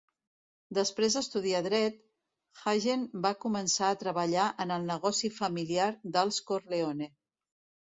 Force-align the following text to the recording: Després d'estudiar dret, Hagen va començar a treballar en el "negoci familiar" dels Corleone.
Després 0.77 1.17
d'estudiar 1.17 1.59
dret, 1.67 1.99
Hagen 2.71 3.05
va 3.27 3.33
començar 3.45 3.91
a 3.91 3.99
treballar 4.05 4.49
en 4.67 4.75
el 4.79 4.89
"negoci 4.95 5.33
familiar" 5.43 5.93
dels 6.19 6.43
Corleone. 6.51 7.13